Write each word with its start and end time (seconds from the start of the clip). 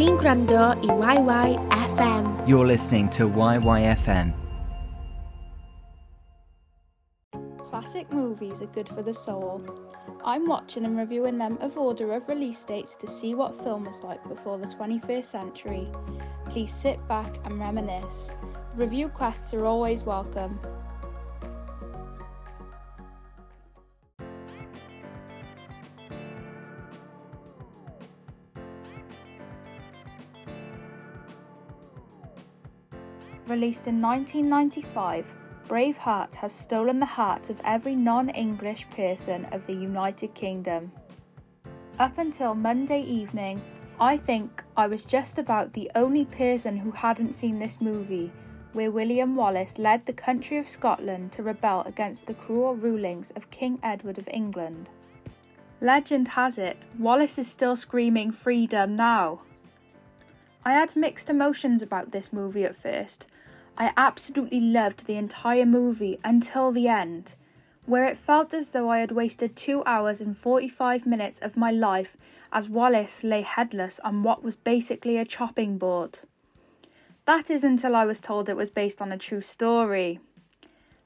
chi'n 0.00 0.16
gwrando 0.16 0.60
i 0.80 1.16
YYFM. 1.16 2.48
You're 2.48 2.66
listening 2.66 3.10
to 3.10 3.28
YYFM. 3.28 4.32
Classic 7.68 8.10
movies 8.10 8.62
are 8.62 8.72
good 8.72 8.88
for 8.88 9.02
the 9.02 9.12
soul. 9.12 9.62
I'm 10.24 10.46
watching 10.46 10.86
and 10.86 10.96
reviewing 10.96 11.36
them 11.36 11.58
of 11.60 11.76
order 11.76 12.14
of 12.14 12.26
release 12.30 12.64
dates 12.64 12.96
to 12.96 13.06
see 13.06 13.34
what 13.34 13.54
film 13.54 13.84
was 13.84 14.02
like 14.02 14.26
before 14.26 14.56
the 14.56 14.68
21st 14.68 15.24
century. 15.26 15.86
Please 16.46 16.72
sit 16.72 17.06
back 17.06 17.36
and 17.44 17.60
reminisce. 17.60 18.30
Review 18.76 19.10
quests 19.10 19.52
are 19.52 19.66
always 19.66 20.04
welcome. 20.04 20.58
Released 33.50 33.88
in 33.88 34.00
1995, 34.00 35.26
Braveheart 35.66 36.36
has 36.36 36.52
stolen 36.52 37.00
the 37.00 37.04
hearts 37.04 37.50
of 37.50 37.60
every 37.64 37.96
non 37.96 38.28
English 38.28 38.88
person 38.90 39.44
of 39.46 39.66
the 39.66 39.72
United 39.72 40.34
Kingdom. 40.34 40.92
Up 41.98 42.16
until 42.18 42.54
Monday 42.54 43.00
evening, 43.00 43.60
I 43.98 44.18
think 44.18 44.62
I 44.76 44.86
was 44.86 45.04
just 45.04 45.36
about 45.36 45.72
the 45.72 45.90
only 45.96 46.26
person 46.26 46.76
who 46.76 46.92
hadn't 46.92 47.32
seen 47.32 47.58
this 47.58 47.80
movie, 47.80 48.30
where 48.72 48.92
William 48.92 49.34
Wallace 49.34 49.78
led 49.78 50.06
the 50.06 50.12
country 50.12 50.56
of 50.56 50.68
Scotland 50.68 51.32
to 51.32 51.42
rebel 51.42 51.82
against 51.86 52.26
the 52.26 52.34
cruel 52.34 52.76
rulings 52.76 53.32
of 53.34 53.50
King 53.50 53.80
Edward 53.82 54.18
of 54.18 54.28
England. 54.28 54.90
Legend 55.80 56.28
has 56.28 56.56
it, 56.56 56.86
Wallace 57.00 57.36
is 57.36 57.50
still 57.50 57.74
screaming 57.74 58.30
freedom 58.30 58.94
now. 58.94 59.40
I 60.62 60.72
had 60.72 60.94
mixed 60.94 61.30
emotions 61.30 61.80
about 61.80 62.10
this 62.10 62.32
movie 62.32 62.64
at 62.64 62.76
first. 62.76 63.24
I 63.78 63.92
absolutely 63.96 64.60
loved 64.60 65.06
the 65.06 65.16
entire 65.16 65.64
movie 65.64 66.18
until 66.22 66.70
the 66.70 66.86
end, 66.86 67.34
where 67.86 68.04
it 68.04 68.18
felt 68.18 68.52
as 68.52 68.70
though 68.70 68.90
I 68.90 68.98
had 68.98 69.10
wasted 69.10 69.56
2 69.56 69.82
hours 69.86 70.20
and 70.20 70.36
45 70.36 71.06
minutes 71.06 71.38
of 71.38 71.56
my 71.56 71.70
life 71.70 72.16
as 72.52 72.68
Wallace 72.68 73.24
lay 73.24 73.40
headless 73.40 73.98
on 74.04 74.22
what 74.22 74.42
was 74.42 74.56
basically 74.56 75.16
a 75.16 75.24
chopping 75.24 75.78
board. 75.78 76.18
That 77.24 77.48
is 77.48 77.64
until 77.64 77.96
I 77.96 78.04
was 78.04 78.20
told 78.20 78.48
it 78.48 78.56
was 78.56 78.70
based 78.70 79.00
on 79.00 79.12
a 79.12 79.18
true 79.18 79.40
story. 79.40 80.20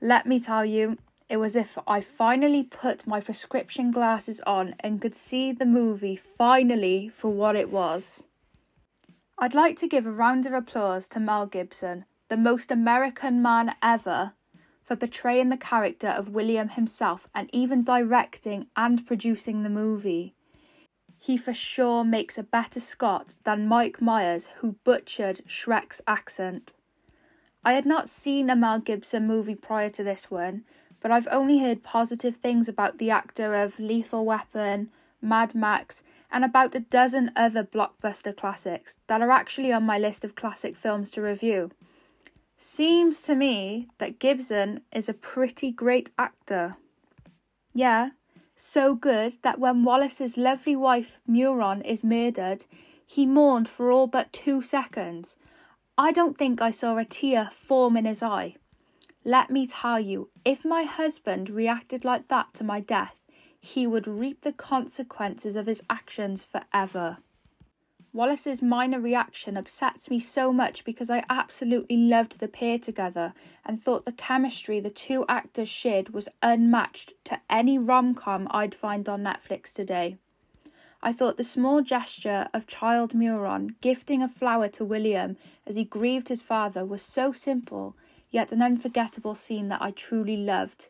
Let 0.00 0.26
me 0.26 0.38
tell 0.38 0.64
you, 0.64 0.98
it 1.28 1.38
was 1.38 1.56
as 1.56 1.66
if 1.66 1.78
I 1.88 2.00
finally 2.00 2.62
put 2.62 3.06
my 3.06 3.20
prescription 3.20 3.90
glasses 3.90 4.40
on 4.46 4.74
and 4.80 5.00
could 5.00 5.14
see 5.14 5.50
the 5.50 5.66
movie 5.66 6.20
finally 6.38 7.10
for 7.16 7.30
what 7.30 7.56
it 7.56 7.70
was. 7.70 8.22
I'd 9.42 9.54
like 9.54 9.78
to 9.78 9.88
give 9.88 10.04
a 10.04 10.12
round 10.12 10.44
of 10.44 10.52
applause 10.52 11.08
to 11.08 11.18
Mel 11.18 11.46
Gibson, 11.46 12.04
the 12.28 12.36
most 12.36 12.70
American 12.70 13.40
man 13.40 13.74
ever, 13.82 14.34
for 14.84 14.96
portraying 14.96 15.48
the 15.48 15.56
character 15.56 16.08
of 16.08 16.28
William 16.28 16.68
himself 16.68 17.26
and 17.34 17.48
even 17.50 17.82
directing 17.82 18.66
and 18.76 19.06
producing 19.06 19.62
the 19.62 19.70
movie. 19.70 20.34
He 21.16 21.38
for 21.38 21.54
sure 21.54 22.04
makes 22.04 22.36
a 22.36 22.42
better 22.42 22.80
Scot 22.80 23.34
than 23.44 23.66
Mike 23.66 24.02
Myers, 24.02 24.50
who 24.58 24.76
butchered 24.84 25.40
Shrek's 25.48 26.02
accent. 26.06 26.74
I 27.64 27.72
had 27.72 27.86
not 27.86 28.10
seen 28.10 28.50
a 28.50 28.56
Mel 28.56 28.78
Gibson 28.78 29.26
movie 29.26 29.54
prior 29.54 29.88
to 29.88 30.04
this 30.04 30.30
one, 30.30 30.64
but 31.00 31.10
I've 31.10 31.28
only 31.30 31.60
heard 31.60 31.82
positive 31.82 32.36
things 32.36 32.68
about 32.68 32.98
the 32.98 33.10
actor 33.10 33.54
of 33.54 33.78
Lethal 33.78 34.26
Weapon, 34.26 34.90
Mad 35.22 35.54
Max, 35.54 36.02
and 36.32 36.44
about 36.44 36.74
a 36.74 36.80
dozen 36.80 37.30
other 37.36 37.64
blockbuster 37.64 38.36
classics 38.36 38.94
that 39.08 39.20
are 39.20 39.30
actually 39.30 39.72
on 39.72 39.82
my 39.84 39.98
list 39.98 40.24
of 40.24 40.34
classic 40.34 40.76
films 40.76 41.10
to 41.10 41.22
review. 41.22 41.70
Seems 42.58 43.22
to 43.22 43.34
me 43.34 43.88
that 43.98 44.18
Gibson 44.18 44.82
is 44.92 45.08
a 45.08 45.14
pretty 45.14 45.72
great 45.72 46.10
actor. 46.18 46.76
Yeah, 47.72 48.10
so 48.54 48.94
good 48.94 49.38
that 49.42 49.58
when 49.58 49.84
Wallace's 49.84 50.36
lovely 50.36 50.76
wife 50.76 51.18
Murron 51.26 51.82
is 51.82 52.04
murdered, 52.04 52.66
he 53.06 53.24
mourned 53.26 53.68
for 53.68 53.90
all 53.90 54.06
but 54.06 54.32
two 54.32 54.62
seconds. 54.62 55.36
I 55.96 56.12
don't 56.12 56.36
think 56.36 56.60
I 56.60 56.70
saw 56.70 56.96
a 56.98 57.04
tear 57.04 57.50
form 57.66 57.96
in 57.96 58.04
his 58.04 58.22
eye. 58.22 58.56
Let 59.24 59.50
me 59.50 59.66
tell 59.66 60.00
you, 60.00 60.30
if 60.44 60.64
my 60.64 60.84
husband 60.84 61.50
reacted 61.50 62.04
like 62.04 62.28
that 62.28 62.54
to 62.54 62.64
my 62.64 62.80
death, 62.80 63.19
he 63.60 63.86
would 63.86 64.08
reap 64.08 64.40
the 64.40 64.52
consequences 64.52 65.54
of 65.54 65.66
his 65.66 65.82
actions 65.90 66.44
forever. 66.44 67.18
Wallace's 68.12 68.60
minor 68.60 68.98
reaction 68.98 69.56
upsets 69.56 70.10
me 70.10 70.18
so 70.18 70.52
much 70.52 70.84
because 70.84 71.10
I 71.10 71.24
absolutely 71.30 71.96
loved 71.96 72.40
the 72.40 72.48
pair 72.48 72.78
together 72.78 73.34
and 73.64 73.80
thought 73.80 74.04
the 74.04 74.12
chemistry 74.12 74.80
the 74.80 74.90
two 74.90 75.24
actors 75.28 75.68
shared 75.68 76.08
was 76.08 76.28
unmatched 76.42 77.12
to 77.26 77.38
any 77.48 77.78
rom 77.78 78.14
com 78.14 78.48
I'd 78.50 78.74
find 78.74 79.08
on 79.08 79.22
Netflix 79.22 79.72
today. 79.72 80.16
I 81.02 81.12
thought 81.12 81.36
the 81.36 81.44
small 81.44 81.82
gesture 81.82 82.48
of 82.52 82.66
child 82.66 83.14
Murron 83.14 83.76
gifting 83.80 84.22
a 84.22 84.28
flower 84.28 84.68
to 84.70 84.84
William 84.84 85.36
as 85.66 85.76
he 85.76 85.84
grieved 85.84 86.28
his 86.28 86.42
father 86.42 86.84
was 86.84 87.02
so 87.02 87.32
simple, 87.32 87.94
yet 88.30 88.50
an 88.52 88.60
unforgettable 88.60 89.34
scene 89.34 89.68
that 89.68 89.82
I 89.82 89.92
truly 89.92 90.36
loved 90.36 90.88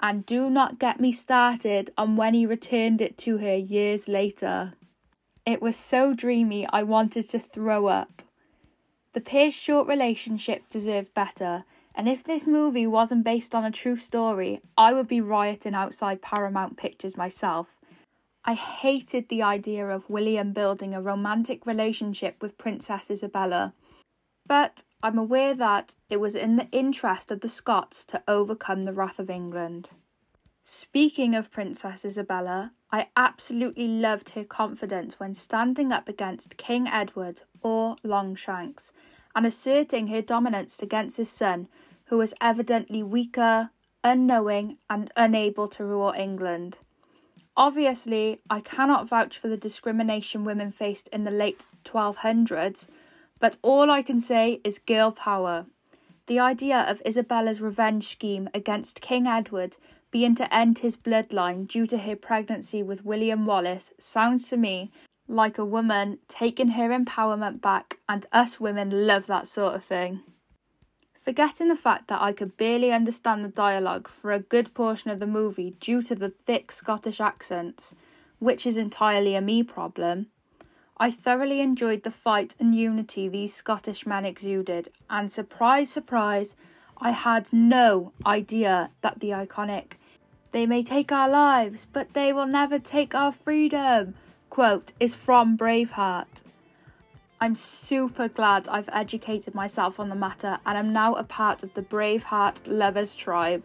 and 0.00 0.26
do 0.26 0.50
not 0.50 0.78
get 0.78 1.00
me 1.00 1.12
started 1.12 1.92
on 1.96 2.16
when 2.16 2.34
he 2.34 2.46
returned 2.46 3.00
it 3.00 3.16
to 3.18 3.38
her 3.38 3.54
years 3.56 4.08
later. 4.08 4.74
It 5.44 5.62
was 5.62 5.76
so 5.76 6.12
dreamy 6.12 6.66
I 6.68 6.82
wanted 6.82 7.28
to 7.30 7.38
throw 7.38 7.86
up. 7.86 8.22
The 9.12 9.20
pair's 9.20 9.54
short 9.54 9.88
relationship 9.88 10.68
deserved 10.68 11.14
better, 11.14 11.64
and 11.94 12.08
if 12.08 12.22
this 12.22 12.46
movie 12.46 12.86
wasn't 12.86 13.24
based 13.24 13.54
on 13.54 13.64
a 13.64 13.70
true 13.70 13.96
story, 13.96 14.60
I 14.76 14.92
would 14.92 15.08
be 15.08 15.20
rioting 15.22 15.74
outside 15.74 16.20
Paramount 16.20 16.76
Pictures 16.76 17.16
myself. 17.16 17.68
I 18.44 18.54
hated 18.54 19.28
the 19.28 19.42
idea 19.42 19.88
of 19.88 20.10
William 20.10 20.52
building 20.52 20.94
a 20.94 21.00
romantic 21.00 21.64
relationship 21.64 22.36
with 22.42 22.58
Princess 22.58 23.10
Isabella, 23.10 23.72
but 24.46 24.84
I'm 25.06 25.18
aware 25.18 25.54
that 25.54 25.94
it 26.10 26.16
was 26.16 26.34
in 26.34 26.56
the 26.56 26.68
interest 26.72 27.30
of 27.30 27.38
the 27.38 27.48
Scots 27.48 28.04
to 28.06 28.24
overcome 28.26 28.82
the 28.82 28.92
wrath 28.92 29.20
of 29.20 29.30
England. 29.30 29.90
Speaking 30.64 31.36
of 31.36 31.52
Princess 31.52 32.04
Isabella, 32.04 32.72
I 32.90 33.10
absolutely 33.16 33.86
loved 33.86 34.30
her 34.30 34.42
confidence 34.42 35.20
when 35.20 35.32
standing 35.36 35.92
up 35.92 36.08
against 36.08 36.56
King 36.56 36.88
Edward 36.88 37.42
or 37.60 37.94
Longshanks 38.02 38.90
and 39.36 39.46
asserting 39.46 40.08
her 40.08 40.22
dominance 40.22 40.82
against 40.82 41.18
his 41.18 41.30
son, 41.30 41.68
who 42.06 42.18
was 42.18 42.34
evidently 42.40 43.04
weaker, 43.04 43.70
unknowing, 44.02 44.78
and 44.90 45.12
unable 45.14 45.68
to 45.68 45.84
rule 45.84 46.14
England. 46.18 46.78
Obviously, 47.56 48.40
I 48.50 48.58
cannot 48.58 49.06
vouch 49.06 49.38
for 49.38 49.46
the 49.46 49.56
discrimination 49.56 50.42
women 50.42 50.72
faced 50.72 51.06
in 51.12 51.22
the 51.22 51.30
late 51.30 51.64
1200s, 51.84 52.88
but 53.38 53.56
all 53.62 53.90
I 53.90 54.02
can 54.02 54.20
say 54.20 54.60
is 54.64 54.78
girl 54.78 55.12
power. 55.12 55.66
The 56.26 56.38
idea 56.40 56.78
of 56.78 57.02
Isabella's 57.06 57.60
revenge 57.60 58.08
scheme 58.08 58.48
against 58.54 59.00
King 59.00 59.26
Edward 59.26 59.76
being 60.10 60.34
to 60.36 60.54
end 60.54 60.78
his 60.78 60.96
bloodline 60.96 61.68
due 61.68 61.86
to 61.86 61.98
her 61.98 62.16
pregnancy 62.16 62.82
with 62.82 63.04
William 63.04 63.44
Wallace 63.46 63.92
sounds 63.98 64.48
to 64.48 64.56
me 64.56 64.90
like 65.28 65.58
a 65.58 65.64
woman 65.64 66.18
taking 66.28 66.68
her 66.68 66.88
empowerment 66.88 67.60
back, 67.60 67.98
and 68.08 68.26
us 68.32 68.60
women 68.60 69.06
love 69.06 69.26
that 69.26 69.46
sort 69.46 69.74
of 69.74 69.84
thing. 69.84 70.22
Forgetting 71.24 71.68
the 71.68 71.76
fact 71.76 72.06
that 72.06 72.22
I 72.22 72.32
could 72.32 72.56
barely 72.56 72.92
understand 72.92 73.44
the 73.44 73.48
dialogue 73.48 74.08
for 74.08 74.32
a 74.32 74.38
good 74.38 74.72
portion 74.72 75.10
of 75.10 75.18
the 75.18 75.26
movie 75.26 75.76
due 75.80 76.00
to 76.02 76.14
the 76.14 76.30
thick 76.46 76.70
Scottish 76.70 77.20
accents, 77.20 77.94
which 78.38 78.64
is 78.64 78.76
entirely 78.76 79.34
a 79.34 79.40
me 79.40 79.64
problem, 79.64 80.28
I 80.98 81.10
thoroughly 81.10 81.60
enjoyed 81.60 82.02
the 82.02 82.10
fight 82.10 82.54
and 82.58 82.74
unity 82.74 83.28
these 83.28 83.54
Scottish 83.54 84.06
men 84.06 84.24
exuded, 84.24 84.88
and 85.10 85.30
surprise, 85.30 85.90
surprise, 85.90 86.54
I 86.98 87.10
had 87.10 87.52
no 87.52 88.12
idea 88.24 88.90
that 89.02 89.20
the 89.20 89.30
iconic 89.30 89.92
they 90.52 90.64
may 90.64 90.82
take 90.82 91.12
our 91.12 91.28
lives, 91.28 91.86
but 91.92 92.14
they 92.14 92.32
will 92.32 92.46
never 92.46 92.78
take 92.78 93.14
our 93.14 93.30
freedom 93.32 94.14
quote 94.48 94.92
is 94.98 95.14
from 95.14 95.54
Braveheart. 95.54 96.42
I'm 97.42 97.54
super 97.54 98.26
glad 98.28 98.66
I've 98.66 98.88
educated 98.90 99.54
myself 99.54 100.00
on 100.00 100.08
the 100.08 100.14
matter 100.14 100.58
and 100.64 100.78
I'm 100.78 100.94
now 100.94 101.14
a 101.14 101.24
part 101.24 101.62
of 101.62 101.74
the 101.74 101.82
Braveheart 101.82 102.60
lovers 102.64 103.14
tribe. 103.14 103.64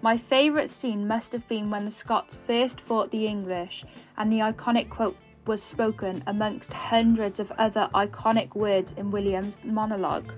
My 0.00 0.16
favourite 0.16 0.70
scene 0.70 1.08
must 1.08 1.32
have 1.32 1.48
been 1.48 1.70
when 1.70 1.84
the 1.84 1.90
Scots 1.90 2.36
first 2.46 2.80
fought 2.82 3.10
the 3.10 3.26
English 3.26 3.84
and 4.16 4.30
the 4.30 4.38
iconic 4.38 4.88
quote 4.88 5.16
was 5.46 5.62
spoken 5.62 6.22
amongst 6.26 6.72
hundreds 6.72 7.40
of 7.40 7.50
other 7.52 7.88
iconic 7.94 8.54
words 8.54 8.92
in 8.96 9.10
William's 9.10 9.56
monologue. 9.64 10.32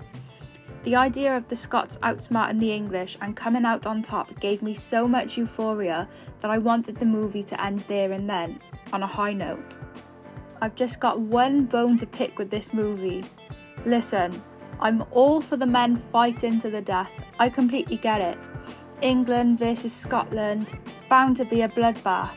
The 0.83 0.95
idea 0.95 1.35
of 1.35 1.47
the 1.49 1.55
Scots 1.55 1.97
outsmarting 2.03 2.59
the 2.59 2.71
English 2.71 3.17
and 3.21 3.35
coming 3.35 3.65
out 3.65 3.85
on 3.85 4.01
top 4.01 4.39
gave 4.39 4.61
me 4.61 4.73
so 4.75 5.07
much 5.07 5.37
euphoria 5.37 6.07
that 6.39 6.51
I 6.51 6.57
wanted 6.57 6.97
the 6.97 7.05
movie 7.05 7.43
to 7.43 7.61
end 7.61 7.83
there 7.87 8.13
and 8.13 8.29
then, 8.29 8.59
on 8.93 9.03
a 9.03 9.07
high 9.07 9.33
note. 9.33 9.77
I've 10.61 10.75
just 10.75 10.99
got 10.99 11.19
one 11.19 11.65
bone 11.65 11.97
to 11.97 12.05
pick 12.05 12.37
with 12.37 12.49
this 12.49 12.73
movie. 12.73 13.25
Listen, 13.85 14.41
I'm 14.79 15.03
all 15.11 15.41
for 15.41 15.57
the 15.57 15.65
men 15.65 15.97
fighting 16.11 16.61
to 16.61 16.69
the 16.69 16.81
death. 16.81 17.11
I 17.39 17.49
completely 17.49 17.97
get 17.97 18.21
it. 18.21 18.37
England 19.01 19.59
versus 19.59 19.93
Scotland, 19.93 20.77
bound 21.09 21.37
to 21.37 21.45
be 21.45 21.61
a 21.61 21.69
bloodbath. 21.69 22.35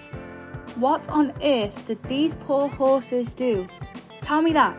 What 0.77 1.07
on 1.11 1.35
earth 1.43 1.87
did 1.87 2.03
these 2.05 2.35
poor 2.35 2.67
horses 2.67 3.35
do? 3.35 3.67
Tell 4.23 4.41
me 4.41 4.55
that. 4.55 4.77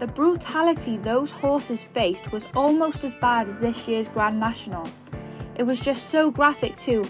The 0.00 0.06
brutality 0.06 0.98
those 0.98 1.30
horses 1.30 1.82
faced 1.82 2.30
was 2.30 2.44
almost 2.54 3.04
as 3.04 3.14
bad 3.14 3.48
as 3.48 3.58
this 3.58 3.88
year's 3.88 4.08
Grand 4.08 4.38
National. 4.38 4.86
It 5.56 5.62
was 5.62 5.80
just 5.80 6.10
so 6.10 6.30
graphic 6.30 6.78
too. 6.78 7.08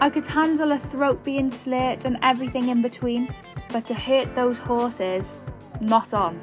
I 0.00 0.10
could 0.10 0.26
handle 0.26 0.72
a 0.72 0.80
throat 0.80 1.22
being 1.22 1.52
slit 1.52 2.04
and 2.04 2.18
everything 2.22 2.70
in 2.70 2.82
between, 2.82 3.32
but 3.70 3.86
to 3.86 3.94
hurt 3.94 4.34
those 4.34 4.58
horses, 4.58 5.36
not 5.80 6.12
on. 6.12 6.40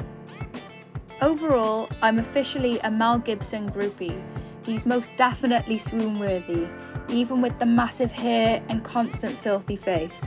Overall, 1.22 1.90
I'm 2.02 2.20
officially 2.20 2.80
a 2.80 2.90
Mel 2.90 3.20
Gibson 3.20 3.70
groupie. 3.70 4.24
He's 4.64 4.86
most 4.86 5.10
definitely 5.18 5.78
swoon 5.78 6.20
worthy, 6.20 6.68
even 7.10 7.42
with 7.42 7.60
the 7.60 7.66
massive 7.66 8.12
hair 8.12 8.64
and 8.70 8.84
constant 8.84 9.38
filthy 9.38 9.76
face. 9.76 10.24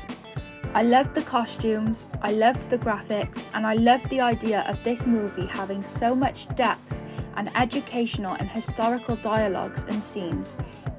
I 0.74 0.82
loved 0.82 1.14
the 1.14 1.22
costumes, 1.22 2.06
I 2.22 2.32
loved 2.32 2.68
the 2.68 2.78
graphics, 2.78 3.42
and 3.54 3.66
I 3.66 3.74
loved 3.74 4.10
the 4.10 4.20
idea 4.20 4.60
of 4.68 4.82
this 4.84 5.06
movie 5.06 5.46
having 5.46 5.82
so 5.82 6.14
much 6.14 6.46
depth 6.56 6.94
and 7.36 7.50
educational 7.56 8.34
and 8.34 8.48
historical 8.48 9.16
dialogues 9.16 9.84
and 9.88 10.04
scenes. 10.04 10.56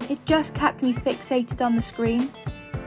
It 0.09 0.25
just 0.25 0.53
kept 0.53 0.81
me 0.81 0.93
fixated 0.93 1.61
on 1.61 1.75
the 1.75 1.81
screen, 1.81 2.33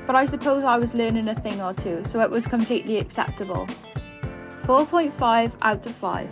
but 0.07 0.17
I 0.17 0.27
suppose 0.27 0.65
I 0.65 0.77
was 0.77 0.93
learning 0.93 1.29
a 1.29 1.41
thing 1.41 1.63
or 1.63 1.73
two, 1.73 2.03
so 2.05 2.21
it 2.21 2.31
was 2.31 2.47
completely 2.47 2.99
acceptable. 2.99 3.67
4.5 4.65 5.53
out 5.63 5.87
of 5.87 5.95
5. 5.95 6.29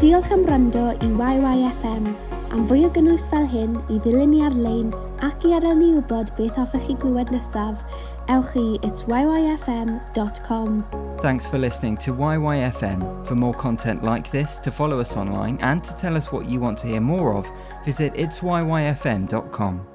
Diolch 0.00 0.30
am 0.32 0.46
wrando 0.46 0.88
i 0.88 1.06
YYFM. 1.06 2.06
Am 2.52 2.62
fwy 2.64 2.86
o 2.86 2.90
gynnwys 2.94 3.26
fel 3.28 3.44
hyn 3.52 3.74
i 3.92 3.98
ddilyn 4.00 4.30
ni 4.32 4.38
ar-lein 4.46 4.94
ac 5.26 5.44
i 5.44 5.52
adael 5.58 5.76
ni 5.76 5.90
wybod 5.92 6.30
beth 6.38 6.56
hoffech 6.56 6.86
chi 6.86 6.96
glywed 7.02 7.28
nesaf, 7.34 7.76
ewch 8.32 8.54
i. 8.56 8.80
Thanks 11.20 11.50
for 11.50 11.58
listening 11.58 11.98
to 11.98 12.14
YYFM. 12.14 13.04
For 13.26 13.34
more 13.34 13.52
content 13.52 14.02
like 14.02 14.30
this, 14.30 14.58
to 14.60 14.70
follow 14.72 15.00
us 15.00 15.18
online, 15.18 15.58
and 15.60 15.84
to 15.84 15.94
tell 15.94 16.16
us 16.16 16.32
what 16.32 16.48
you 16.48 16.60
want 16.60 16.78
to 16.78 16.86
hear 16.86 17.02
more 17.02 17.34
of, 17.36 17.46
visit 17.84 18.14
itsyfm.com. 18.14 19.86